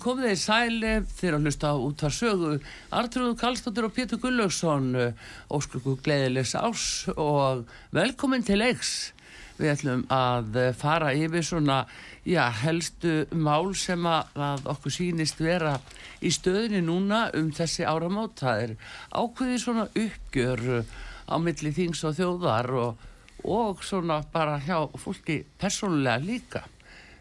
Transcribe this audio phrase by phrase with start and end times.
[0.00, 2.50] Komið þið sæli þegar að hlusta út að sögu.
[2.96, 4.90] Artrúður Kallstóttir og Pétur Gullaugsson
[5.52, 6.84] óskuðu gleðilegs ás
[7.14, 9.12] og velkomin til leiks.
[9.60, 11.82] Við ætlum að fara yfir svona
[12.24, 15.74] já, helstu mál sem að okkur sínist vera
[16.24, 18.40] í stöðinni núna um þessi áramót.
[18.40, 18.72] Það er
[19.12, 20.64] ákveði svona uppgjör
[21.28, 23.04] á milli þings og þjóðar og,
[23.44, 26.64] og svona bara hjá fólki persónulega líka.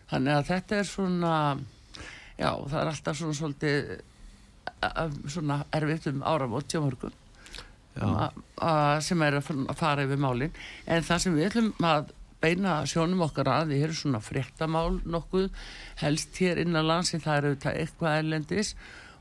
[0.09, 1.33] Þannig að þetta er svona
[2.39, 3.89] Já, það er alltaf svona svolítið
[5.27, 7.11] svona erfitt um áramót hjá mörgum.
[9.03, 10.55] Sem er að fara yfir málinn
[10.87, 15.49] en það sem við ætlum að beina sjónum okkar að því er svona fréttamál nokkuð
[15.99, 18.73] helst hér innan landsin það eru þetta eitthvað erlendis.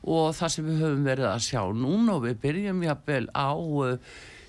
[0.07, 3.51] Og það sem við höfum verið að sjá núna og við byrjum jáfnvel á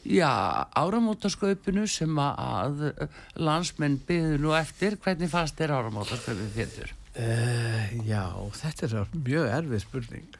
[0.05, 0.29] já,
[0.77, 2.85] áramótasköpunu sem að
[3.33, 4.99] landsmenn byggðu nú eftir.
[5.01, 6.98] Hvernig fannst er áramótasköpun fyrir?
[7.19, 8.23] Uh, já,
[8.55, 10.35] þetta er mjög erfið spurning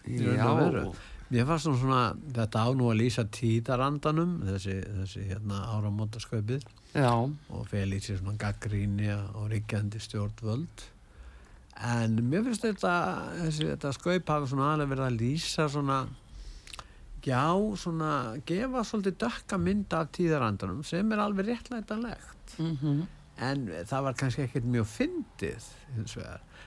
[1.29, 2.03] Mér fannst svona, svona
[2.33, 6.63] þetta á nú að lýsa títarandanum þessi, þessi hérna, áramótasköpið
[7.53, 10.87] og fel í sér svona gaggríni og ríkjandi stjórnvöld.
[11.85, 12.95] En mér finnst þetta
[13.43, 15.99] þessi, þetta sköp hafa svona aðlega verið að lýsa svona
[17.21, 17.45] já,
[17.77, 18.11] svona
[18.49, 22.57] gefa svolítið dökka mynda af tíðarandanum sem er alveg réttlætanlegt.
[22.57, 23.05] Mm -hmm.
[23.39, 25.67] En það var kannski ekkert mjög fyndið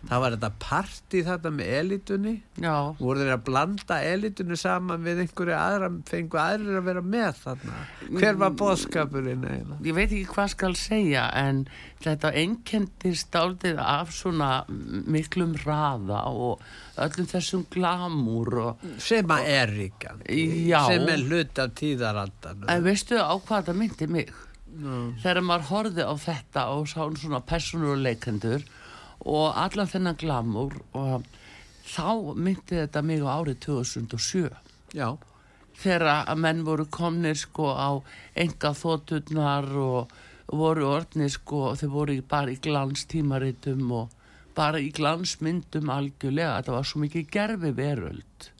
[0.02, 2.74] það var þetta parti þetta með elitunni Já.
[2.98, 7.80] voru þeir að blanda elitunni saman við einhverju aðra fengu aðrir að vera með þarna?
[8.08, 9.80] Hver var bóðskapurinn eiginlega?
[9.86, 11.64] Ég veit ekki hvað skal segja en
[12.02, 16.64] þetta einkendist áldið af svona miklum raða og
[17.02, 23.20] öllum þessum glamúr og, sem að er ríkan sem er hlut af tíðarandan en veistu
[23.22, 24.34] á hvað það myndi mig
[24.78, 25.12] no.
[25.22, 28.64] þegar maður horfið á þetta og sá svona personuleikendur
[29.28, 31.26] og allan þennan glamur og
[31.86, 34.50] þá myndi þetta mig á árið 2007
[34.96, 35.08] já.
[35.82, 37.90] Þegar að menn voru komnir sko á
[38.38, 40.12] enga þótturnar og
[40.52, 44.18] voru orðnir sko þeir voru bara í glanstímaritum og
[44.54, 46.58] bara í glansmyndum algjörlega.
[46.60, 48.50] Þetta var svo mikið gerfi veröld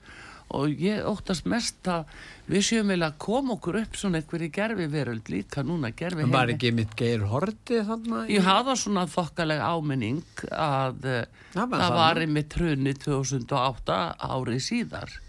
[0.53, 2.09] og ég óttast mest að
[2.51, 6.35] við séum vel að koma okkur upp svona einhverju gerfi veröld líka núna gerfi heimi.
[6.35, 8.31] Var ekki mitt geir horti þannig?
[8.33, 11.09] Ég hafa svona þokkalega áminning að
[11.55, 13.99] það, var einmitt trunni 2008
[14.29, 15.19] árið síðar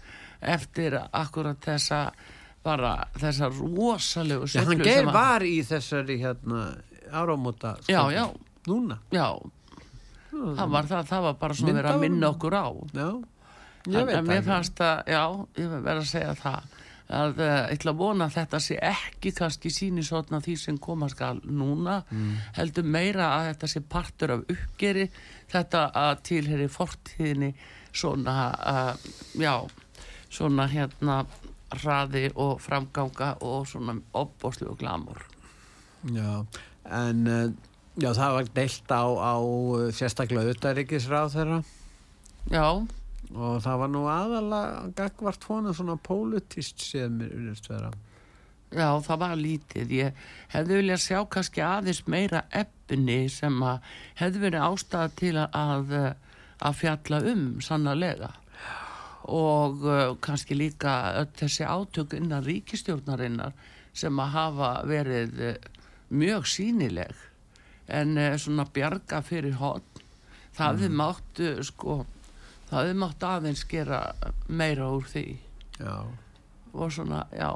[0.45, 2.01] eftir akkurat þessa
[2.65, 6.67] bara þessa rosalegu Já, hann geir var í þessari hérna
[7.13, 8.27] áramóta Já, já
[8.65, 8.97] Núna?
[9.13, 9.37] Já,
[10.31, 12.67] það var það, það var bara svona verið að minna okkur á
[12.97, 13.09] Já
[13.85, 14.31] Ég veit það.
[14.31, 15.23] Mér fannst að, já,
[15.61, 16.73] ég verði að segja það
[17.05, 20.77] að uh, ég ætla að vona að þetta sé ekki kannski síni svona því sem
[20.81, 22.31] koma skal núna mm.
[22.57, 25.05] heldur meira að þetta sé partur af uppgeri
[25.51, 27.51] þetta að tilheri fortíðinni
[27.95, 29.53] svona, uh, já,
[30.33, 31.21] svona hérna
[31.75, 35.21] hraði og framganga og svona opbóslu og glamur.
[36.09, 36.41] Já,
[36.89, 37.47] en uh,
[38.01, 39.35] já, það var deilt á, á
[39.95, 41.63] sérstaklega auðvitaðrikisráð þeirra.
[42.53, 42.67] Já,
[43.33, 47.93] og það var nú aðalega gagvart honum svona pólutist séð mér unnist vera.
[48.75, 49.91] Já, það var lítið.
[49.95, 55.93] Ég hefði viljað sjá kannski aðeins meira efni sem að hefði verið ástæða til að
[56.63, 58.31] að fjalla um sannarlega.
[59.25, 63.55] Og uh, kannski líka þessi átök innan ríkistjórnarinnar
[63.95, 65.55] sem að hafa verið uh,
[66.13, 67.15] mjög sínileg
[67.89, 70.03] en uh, svona bjarga fyrir hotn
[70.55, 70.99] það hefði mm.
[70.99, 71.95] máttu sko
[72.69, 74.01] það hefði mátt aðeins gera
[74.47, 75.25] meira úr því
[75.79, 75.95] já.
[76.73, 77.51] og svona, já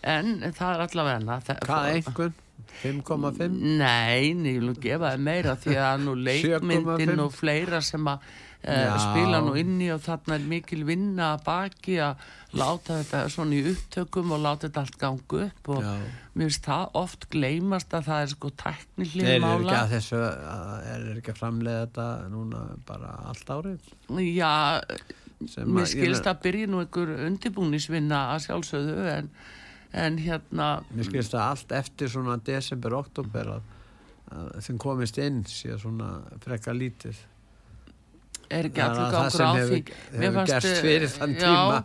[0.00, 2.40] en það er allavega hvað einhvern?
[2.74, 3.54] 5,5?
[3.78, 8.26] Nei, ég vil nú gefa það meira því að nú leikmyndin og fleira sem að
[8.64, 12.22] uh, spila nú inni og þarna er mikil vinna að baki að
[12.58, 15.90] láta þetta svona í upptökum og láta þetta allt gangu upp og Já.
[16.34, 19.58] mér finnst það oft gleymast að það er sko teknileg mála.
[19.58, 20.22] Er ekki að þessu,
[20.94, 23.92] er ekki að framlega þetta núna bara allt árið?
[24.28, 24.54] Já,
[25.66, 29.30] mér skilst að byrja nú einhver undibúnisvinna að sjálfsögðu en
[29.94, 33.68] en hérna Mér skilst að allt eftir svona desember, oktober að,
[34.34, 37.20] að þeim komist inn sé svona frekka lítið
[38.58, 39.80] er ekki allur gangur á því.
[40.20, 41.82] hefur gerst fyrir þann tíma.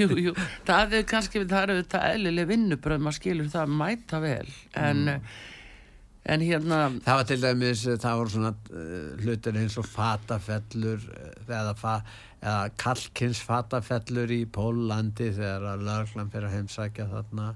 [0.00, 0.34] jú, jú,
[0.68, 4.48] það er kannski það eru þetta eðlileg vinnubröð maður skilur það mæta vel.
[4.74, 5.28] En, mm.
[6.34, 11.04] en hérna það var til dæmis, það voru svona uh, hlutir eins og fatafellur
[11.48, 17.48] eða fatafellur eða Kalkins fatafellur í Pólandi þegar að laglan fyrir að heimsækja þarna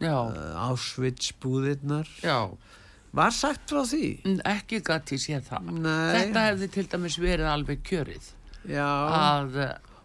[0.00, 2.54] uh, Auschwitz búðirnar Já
[3.14, 4.06] Var sagt frá því?
[4.50, 5.72] Ekki gæti sé það.
[5.84, 6.14] Nei.
[6.16, 8.30] Þetta hefði til dæmis verið alveg kjörið.
[8.66, 8.88] Já.
[9.14, 9.58] Að,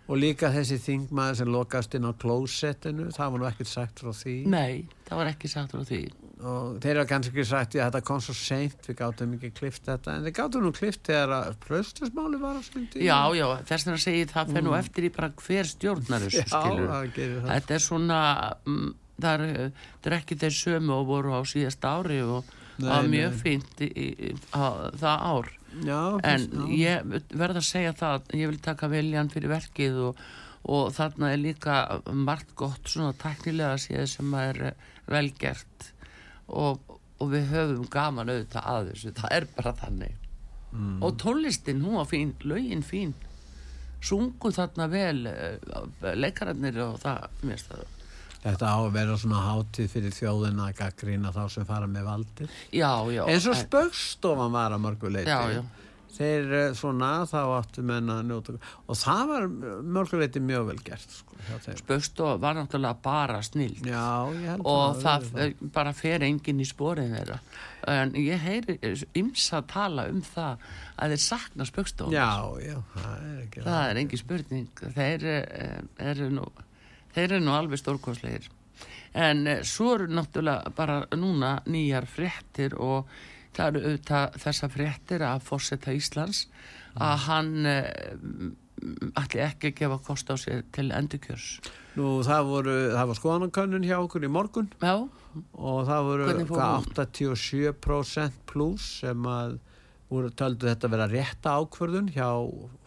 [0.10, 4.10] Og líka þessi þingmaður sem lokast inn á klósettinu það var nú ekkert sagt frá
[4.18, 4.34] því.
[4.50, 6.00] Nei, það var ekki sagt frá því.
[6.40, 9.86] Og þeir eru kannski ekki sagt að þetta kom svo seint við gáttum ekki klift
[9.86, 10.16] þetta.
[10.16, 14.00] En þeir gáttum nú klift þegar að pröstusmáli var á stundi Já, já, þess að
[14.06, 14.80] segja það fer nú mm.
[14.80, 18.22] eftir í bara hver stjórnar þessu skilur þetta er svona
[18.66, 18.88] um,
[19.20, 23.40] það er ekki þeir sömu og voru á síðast ári og það var mjög nei.
[23.44, 24.64] fínt í, í, á,
[25.00, 25.50] það ár
[25.86, 26.68] já, en já.
[26.80, 30.24] ég verða að segja það ég vil taka veljan fyrir verkið og,
[30.70, 31.80] og þarna er líka
[32.14, 34.62] margt gott svona teknilega séð sem er
[35.10, 35.92] velgert
[36.48, 36.82] og,
[37.20, 40.18] og við höfum gaman auðvitað að þessu, það er bara þannig
[40.72, 40.98] mm.
[41.06, 43.16] og tólistinn, hún var fín lögin fín
[44.00, 47.99] sungu þarna vel eh, leikararnir og það, mér staður
[48.44, 52.54] Þetta á að vera svona hátíð fyrir þjóðina að gaggrýna þá sem fara með valdir
[52.72, 55.64] Já, já En svo spöggstofan var að mörguleiti Já, já.
[56.20, 59.46] Þeir eh, svona þá áttu menna njóta og það var
[59.86, 61.30] mörguleiti mjög vel gert sko,
[61.80, 63.86] Spöggstof var náttúrulega bara snild.
[64.68, 67.38] Og það, það bara fer engin í spórið þeirra.
[67.90, 68.76] En ég heyri
[69.18, 70.66] ymsa að tala um það
[71.00, 74.84] að þeir sakna spöggstof Já, já, það er ekki það er engin spurning.
[74.98, 75.78] Þeir eh,
[76.12, 76.50] eru nú
[77.16, 78.50] þeir eru nú alveg stórkonslegir
[79.18, 83.10] en eh, svo eru náttúrulega bara núna nýjar fréttir og
[83.58, 86.46] það eru auðvitað þessa fréttir að fórsetta Íslands
[87.00, 87.24] að mm.
[87.28, 88.56] hann
[89.20, 91.60] allir ekki gefa kost á sér til endurkjörs
[92.00, 94.94] Nú það voru, það var skoðanakönnun hjá okkur í morgun Já.
[95.52, 99.58] og það voru 87% pluss sem að
[100.10, 102.30] voru töldu þetta að vera rétta ákvörðun hjá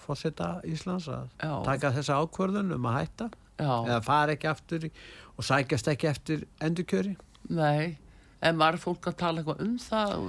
[0.03, 1.53] fórsetta Íslands að Já.
[1.69, 3.75] taka þessa ákvörðun um að hætta Já.
[3.87, 7.17] eða fara ekki aftur og sækjast ekki eftir endurkjöri
[7.53, 7.99] Nei
[8.43, 10.23] En var fólk að tala eitthvað um það?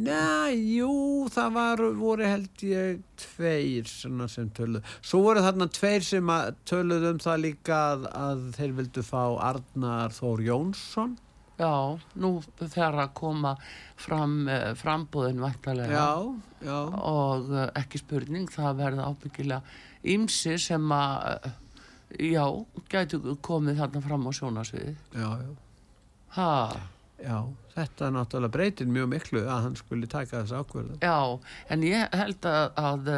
[0.00, 0.92] Næ, jú,
[1.32, 4.22] það var, voru held ég tveir sem
[4.56, 4.94] töluð.
[5.04, 6.32] Svo voru þarna tveir sem
[6.64, 9.20] töluð um það líka að, að þeir vildu fá
[9.50, 11.18] Arnar Þór Jónsson.
[11.60, 13.52] Já, nú þegar að koma
[14.00, 15.44] fram eh, frambúðin
[16.64, 16.80] já.
[16.80, 19.60] Og eh, ekki spurning, það verða ábyggilega
[20.16, 21.52] ymsi sem að,
[22.20, 22.44] já,
[22.90, 24.96] gætu komið þarna fram á sjónasviði.
[25.14, 25.52] Já, já.
[26.34, 26.50] Hæ?
[27.24, 27.38] Já,
[27.76, 30.96] þetta er náttúrulega breytin mjög miklu að hann skuli taka þessu ákverðu.
[31.00, 31.18] Já,
[31.70, 33.12] en ég held að, að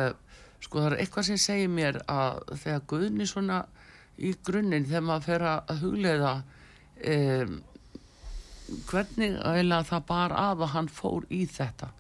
[0.63, 3.63] sko það er eitthvað sem segir mér að þegar Guðni svona
[4.17, 6.33] í grunninn þegar maður fer að hugleiða
[7.15, 7.59] um,
[8.91, 11.93] hvernig eiginlega það bar af að hann fór í þetta.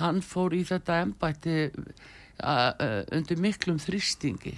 [0.00, 4.56] Hann fór í þetta ennbætti uh, uh, undir miklum þrýstingi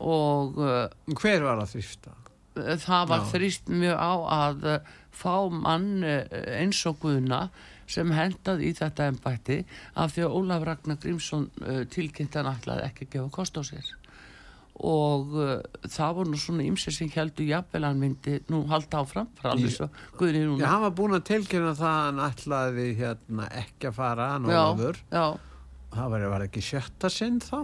[0.00, 0.58] og...
[0.60, 2.14] Uh, Hver var að þrýsta?
[2.56, 4.62] Það var þrýst mjög á að
[5.12, 7.50] fá mann eins og Guðna
[7.90, 9.60] sem hendaði í þetta ennbætti
[9.98, 13.62] af því að Ólaf Ragnar Grímsson uh, tilkynnt hann alltaf ekki að gefa kost á
[13.66, 13.92] sér.
[14.86, 15.54] Og uh,
[15.88, 19.76] það voru nú svona ymsið sem heldur jafnvel hann myndi nú halda áfram frá alveg
[19.76, 19.88] svo
[20.18, 20.60] Guðni núna.
[20.64, 25.00] Já, hann var búin að tilkynna það hann ætlaði hérna, ekki að fara hann Ólafur
[25.06, 27.62] það var, var ekki sjötta sinn þá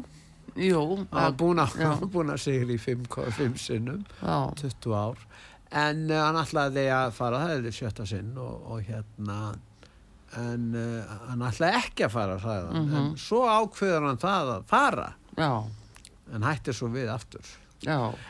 [0.58, 1.76] Jú hann var búin að,
[2.34, 5.20] að segja í 5 sinnum 20 ár.
[5.72, 9.38] En uh, hann ætlaði að fara það er sjötta sinn og, og hérna
[10.36, 12.92] en uh, hann ætlaði ekki að fara það mm -hmm.
[12.96, 13.16] en mhm.
[13.20, 15.08] svo ákveður hann það að fara.
[15.36, 15.64] Já.
[16.32, 17.44] en hættir svo við aftur.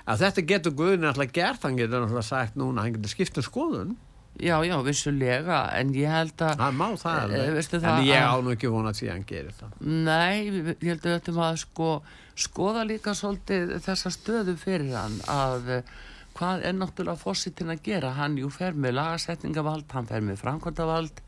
[0.06, 3.44] Að þetta getur Guðin alltaf gert hann getur alltaf sagt núna, hann getur skipt um
[3.44, 3.96] skoðun
[4.42, 6.56] Já, já, vissulega, en ég held að...
[6.58, 9.58] Það má það alveg, e, en ég á nú ekki vonað því að hann gerir
[9.58, 9.76] það.
[10.08, 10.38] Nei,
[10.72, 11.90] ég held að þetta maður sko,
[12.46, 15.70] skoða líka svolítið þessa stöðu fyrir hann að
[16.36, 18.14] hvað er náttúrulega fósittin að gera?
[18.18, 21.22] Hann jú fer með lagasetningavald hann fer með framkvæmdavald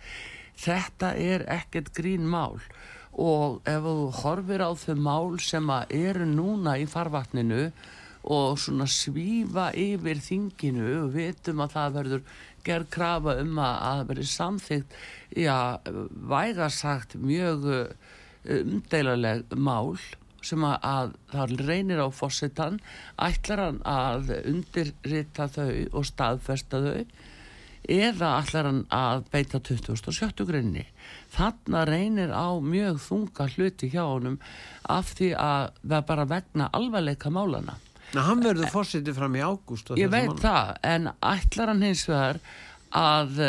[0.61, 2.59] þetta er ekkert grín mál.
[3.14, 7.68] Og ef þú horfir á þau mál sem eru núna í farvatninu
[8.25, 12.23] og svona svífa yfir þinginu og vitum að það verður
[12.66, 14.99] gerð krafa um að það verður samþygt
[15.44, 15.56] já,
[16.35, 17.71] vægarsagt mjög
[18.44, 19.97] umdeilaleg mál
[20.44, 22.80] sem að, að það reynir á fósittan
[23.23, 27.04] ætlar hann að undirrita þau og staðfesta þau
[27.94, 30.85] eða ætlar hann að beita 2070 grunni
[31.35, 34.38] þarna reynir á mjög þunga hluti hjá honum
[34.92, 37.76] af því að það bara vegna alvarleika málana
[38.14, 40.42] Ná, hann verður fósitið fram í ágúst ég veit mann.
[40.42, 42.38] það, en ætlar hann hins vegar
[42.94, 43.40] að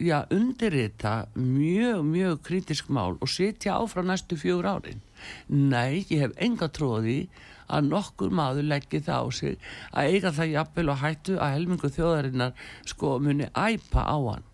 [0.00, 5.02] já, undirrita mjög, mjög kritisk mál og setja áfram næstu fjögur árin
[5.48, 7.26] Nei, ég hef enga tróði
[7.68, 9.54] að nokkur maður leggji það á sig
[9.92, 14.44] að eiga það jafnvel og hættu að helmingu þjóðarinnar sko muni æpa á hann.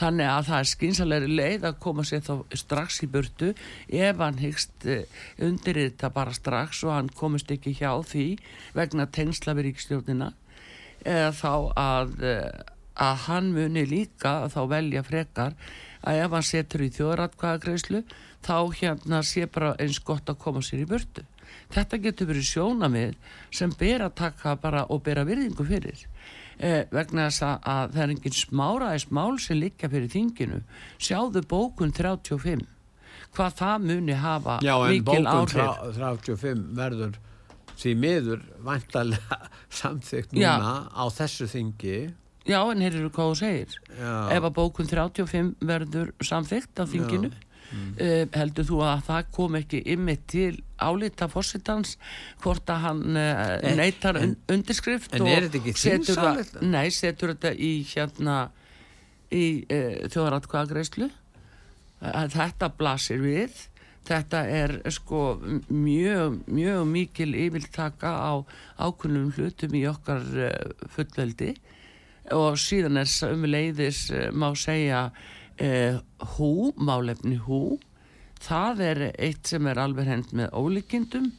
[0.00, 3.52] Þannig að það er skynsalegri leið að koma sér þá strax í burtu
[3.88, 5.06] ef hann hyggst eh,
[5.42, 8.26] undir þetta bara strax og hann komist ekki hjá því
[8.76, 10.32] vegna tengsla við ríkstjórnina
[11.06, 12.64] eða þá að, eh,
[13.06, 15.56] að hann muni líka að þá velja frekar
[16.06, 18.02] að ef hann setur í þjóðratkvæðagreyslu
[18.46, 21.24] þá hérna sé bara eins gott að koma sér í burtu.
[21.74, 23.16] Þetta getur verið sjónamið
[23.54, 26.04] sem ber að taka bara og bera virðingu fyrir.
[26.56, 30.62] Eh, vegna þess að, að það er engin smáraðis mál sem líka fyrir þinginu.
[30.96, 32.64] Sjáðu bókun 35.
[33.36, 35.56] Hvað það muni hafa Já, mikil áhrif.
[35.60, 37.18] Já, en bókun 35 verður
[37.76, 39.40] því miður vantarlega
[39.80, 40.78] samþygt núna Já.
[40.96, 41.98] á þessu þingi.
[42.46, 43.76] Já, en hér eru hvað þú segir.
[43.98, 44.14] Já.
[44.38, 47.32] Ef að bókun 35 verður samþygt af þinginu.
[47.34, 48.30] Já mm.
[48.36, 51.96] heldur þú að það kom ekki ymmið til álita fósittans
[52.44, 56.58] hvort að hann uh, neytar en, undirskrift en er þetta ekki þinsalegt?
[56.64, 58.40] Nei, setur þetta í hérna
[59.32, 61.10] í uh, þjóðratkvæðagreyslu
[62.36, 63.54] þetta blasir við
[64.06, 65.38] þetta er sko
[65.72, 68.32] mjög, mjög mikil yfirtaka á
[68.78, 70.22] ákunnum hlutum í okkar
[70.94, 71.54] fullveldi
[72.34, 75.08] og síðan er umleiðis má segja
[75.58, 75.98] eh,
[76.36, 77.78] hú, málefni hú
[78.42, 81.32] það er eitt sem er alveg hend með ólíkindum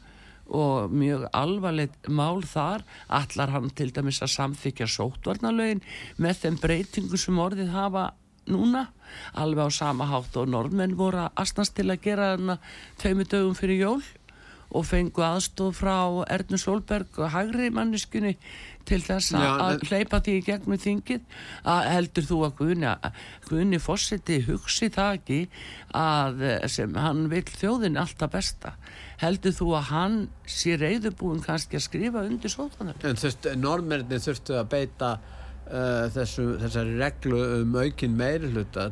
[0.47, 2.85] og mjög alvarlegt mál þar.
[3.11, 5.83] Allar hann til dæmis að samþykja sótvarnalögin
[6.23, 8.11] með þeim breytingu sem orðið hafa
[8.47, 8.87] núna?
[9.35, 12.57] Alveg á sama hátt og norðmenn voru að astnast til að gera þarna
[13.01, 14.01] tveimu dögum fyrir jól
[14.67, 18.35] og fengu aðstof frá Ernur Solberg og Hagri manniskunni
[18.87, 21.37] til þess að, að hleypa því í gegnum þingið.
[21.67, 22.93] Að heldur þú að Guðni,
[23.47, 25.39] Guðni Fossetti hugsi það ekki
[25.97, 28.75] að sem hann vil þjóðin alltaf besta?
[29.21, 34.21] Heldur þú að hann sé reyðubúin kannski að skrifa undir sótanar En þú veist, normernir
[34.21, 38.91] þurftu að beita uh, þessu, þessari reglu um aukin meiri hluta